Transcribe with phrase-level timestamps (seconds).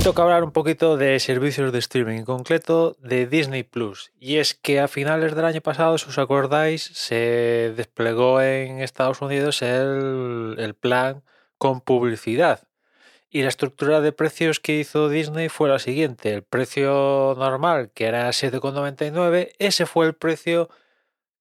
[0.00, 4.10] toca hablar un poquito de servicios de streaming, en concreto de Disney Plus.
[4.18, 9.20] Y es que a finales del año pasado, si os acordáis, se desplegó en Estados
[9.20, 11.22] Unidos el, plan
[11.58, 12.66] con publicidad.
[13.28, 16.32] Y la estructura de precios que hizo Disney fue la siguiente.
[16.32, 20.68] El precio normal, que era 7,99, ese fue el precio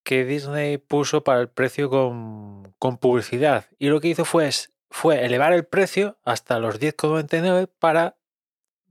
[0.04, 3.66] que Disney puso para el precio con, publicidad.
[3.80, 8.18] Y lo que hizo fue elevar el precio hasta los 10,99 para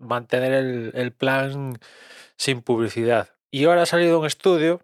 [0.00, 1.78] mantener el, el, plan
[2.36, 3.30] sin publicidad.
[3.50, 4.80] Y ahora ha salido un estudio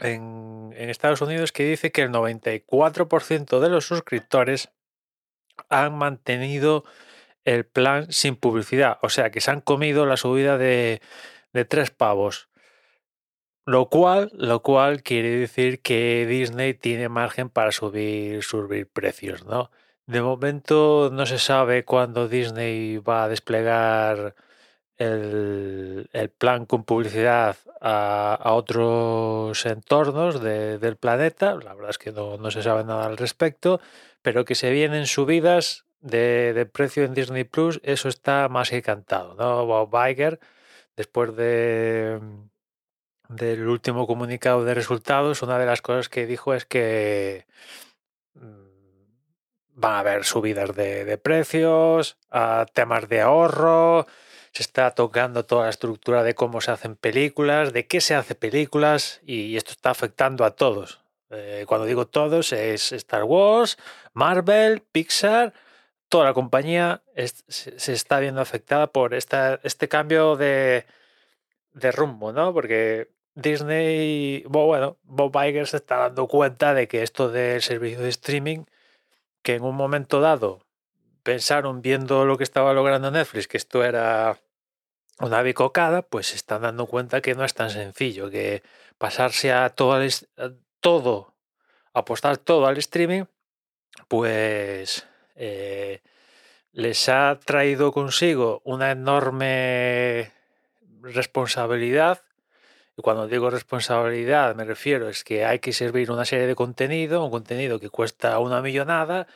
[0.00, 4.70] en, en Estados Unidos que dice que el 94% de los suscriptores
[5.68, 6.84] han mantenido
[7.44, 8.98] el plan sin publicidad.
[9.02, 11.02] O sea que se han comido la subida de,
[11.52, 12.48] de tres pavos.
[13.64, 19.70] Lo cual, lo cual quiere decir que Disney tiene margen para subir, subir precios, ¿no?
[20.06, 24.34] De momento no se sabe cuándo Disney va a desplegar
[24.96, 31.54] el, el plan con publicidad a, a otros entornos de, del planeta.
[31.54, 33.80] La verdad es que no, no, se sabe nada al respecto,
[34.22, 38.82] pero que se vienen subidas de, de precio en Disney Plus, eso está más que
[38.82, 39.66] cantado, ¿no?
[39.66, 40.40] Bob Iger,
[40.96, 42.20] después de
[43.28, 47.46] del último comunicado de resultados, una de las cosas que dijo es que
[49.74, 54.06] van a haber subidas de, de precios, a temas de ahorro,
[54.52, 58.34] se está tocando toda la estructura de cómo se hacen películas, de qué se hace
[58.34, 61.00] películas, y esto está afectando a todos.
[61.30, 63.78] Eh, cuando digo todos, es Star Wars,
[64.12, 65.54] Marvel, Pixar,
[66.10, 67.02] toda la compañía
[67.48, 70.84] se está viendo afectada por esta, este cambio de,
[71.72, 72.52] de rumbo, ¿no?
[72.52, 78.10] Porque Disney, bueno, Bob Iger se está dando cuenta de que esto del servicio de
[78.10, 78.64] streaming,
[79.42, 80.64] que en un momento dado
[81.22, 84.38] pensaron viendo lo que estaba logrando Netflix, que esto era
[85.20, 88.62] una bicocada, pues se están dando cuenta que no es tan sencillo, que
[88.98, 91.34] pasarse a todo, al, a todo
[91.92, 93.24] apostar todo al streaming,
[94.08, 96.00] pues eh,
[96.72, 100.32] les ha traído consigo una enorme
[101.02, 102.22] responsabilidad
[102.96, 107.30] cuando digo responsabilidad me refiero es que hay que servir una serie de contenido, un
[107.30, 109.26] contenido que cuesta una millonada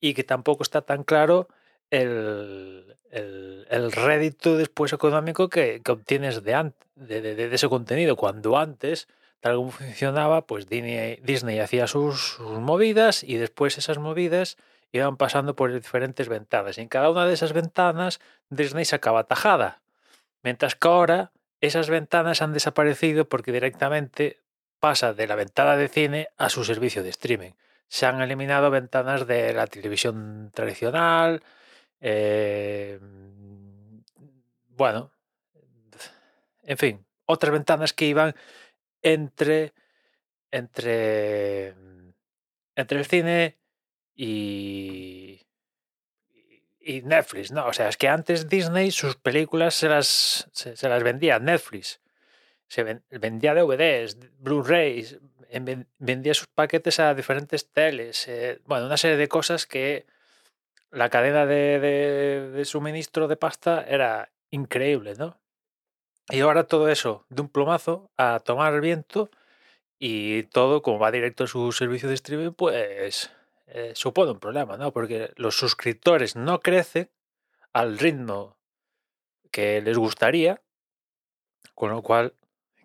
[0.00, 1.48] y que tampoco está tan claro
[1.90, 8.16] el, el, el rédito después económico que, que obtienes de, de, de, de, ese contenido.
[8.16, 9.08] Cuando antes,
[9.40, 14.56] tal como funcionaba, pues Disney, Disney hacía sus, sus, movidas y después esas movidas
[14.90, 16.78] iban pasando por diferentes ventanas.
[16.78, 19.82] Y en cada una de esas ventanas Disney sacaba tajada.
[20.42, 21.30] Mientras que ahora
[21.62, 24.42] esas ventanas han desaparecido porque directamente
[24.80, 27.52] pasa de la ventana de cine a su servicio de streaming.
[27.86, 31.42] Se han eliminado ventanas de la televisión tradicional,
[32.00, 32.98] eh,
[34.70, 35.12] bueno,
[36.64, 38.34] en fin, otras ventanas que iban
[39.02, 39.72] entre,
[40.50, 41.74] entre,
[42.74, 43.56] entre el cine
[44.16, 45.31] y,
[46.84, 47.66] y Netflix, ¿no?
[47.66, 52.00] O sea, es que antes Disney sus películas se las, se, las vendía Netflix.
[52.68, 55.18] Se ven, vendía DVDs, Blu-rays,
[55.98, 58.26] vendía sus paquetes a diferentes teles.
[58.28, 60.06] Eh, bueno, una serie de cosas que
[60.90, 65.38] la cadena de, de, de, suministro de pasta era increíble, ¿no?
[66.30, 69.30] Y ahora todo eso de un plomazo a tomar viento
[69.98, 73.30] y todo, como va directo a su servicio de streaming, pues
[73.74, 74.92] eh, supone un problema, ¿no?
[74.92, 77.10] Porque los suscriptores no crecen
[77.72, 78.58] al ritmo
[79.50, 80.60] que les gustaría,
[81.74, 82.34] con lo cual,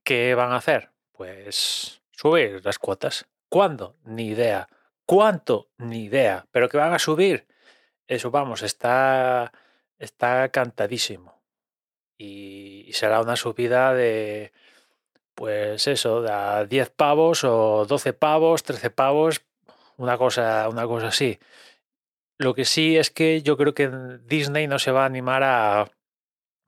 [0.05, 0.91] ¿qué van a hacer?
[1.11, 3.27] Pues subir las cuotas.
[3.49, 3.97] ¿Cuándo?
[4.05, 4.69] Ni idea.
[5.05, 5.69] ¿Cuánto?
[5.77, 6.47] Ni idea.
[6.51, 7.47] Pero que van a subir,
[8.07, 9.51] eso vamos, está,
[9.99, 11.41] está cantadísimo.
[12.17, 14.53] Y, y será una subida de,
[15.35, 19.41] pues eso, de 10 pavos o 12 pavos, 13 pavos
[19.97, 21.39] una cosa, una cosa así.
[22.37, 23.89] Lo que sí es que yo creo que
[24.25, 25.91] Disney no se va a animar a,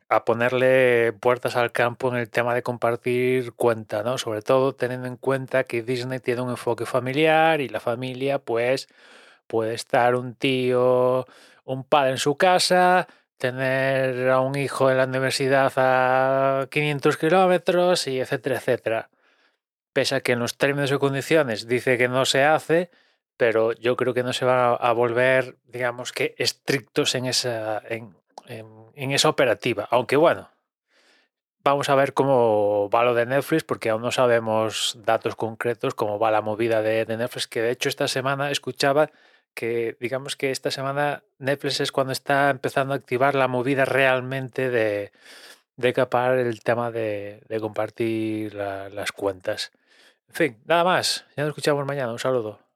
[0.10, 4.18] a ponerle puertas al campo en el tema de compartir cuenta, ¿no?
[4.18, 8.88] Sobre todo teniendo en cuenta que Disney tiene un enfoque familiar y la familia, pues,
[9.48, 11.28] puede estar un tío,
[11.66, 18.08] un padre en su casa, tener a un hijo en la universidad a 500 kilómetros
[18.08, 19.10] y etcétera, etcétera.
[19.94, 22.92] Pese a que en los términos y condiciones dice que no se hace,
[23.40, 28.14] pero yo creo que no se van a volver, digamos que, estrictos en esa, en,
[28.48, 29.88] en, esa operativa.
[29.92, 30.50] Aunque bueno,
[31.64, 36.20] vamos a ver cómo va lo de Netflix, porque aún no sabemos datos concretos, cómo
[36.20, 39.10] va la movida de, Netflix, que de hecho esta semana escuchaba
[39.54, 44.70] que digamos que esta semana Netflix es cuando está empezando a activar la movida realmente
[44.70, 45.14] de,
[45.78, 49.72] de capar el tema de, de compartir la- las cuentas.
[50.28, 51.26] En fin, nada más.
[51.38, 52.12] Ya nos escuchamos mañana.
[52.12, 52.69] Un saludo.